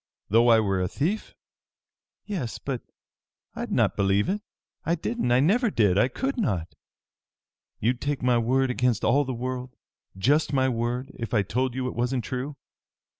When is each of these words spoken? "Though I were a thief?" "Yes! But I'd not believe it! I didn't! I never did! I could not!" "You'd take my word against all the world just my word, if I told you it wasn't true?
"Though 0.29 0.47
I 0.49 0.59
were 0.59 0.81
a 0.81 0.87
thief?" 0.87 1.35
"Yes! 2.25 2.57
But 2.57 2.81
I'd 3.55 3.71
not 3.71 3.95
believe 3.95 4.29
it! 4.29 4.41
I 4.83 4.95
didn't! 4.95 5.31
I 5.31 5.39
never 5.39 5.69
did! 5.69 5.95
I 5.99 6.07
could 6.07 6.37
not!" 6.39 6.73
"You'd 7.79 8.01
take 8.01 8.23
my 8.23 8.39
word 8.39 8.71
against 8.71 9.03
all 9.03 9.25
the 9.25 9.31
world 9.35 9.75
just 10.17 10.53
my 10.53 10.67
word, 10.67 11.11
if 11.19 11.35
I 11.35 11.43
told 11.43 11.75
you 11.75 11.87
it 11.87 11.93
wasn't 11.95 12.23
true? 12.23 12.55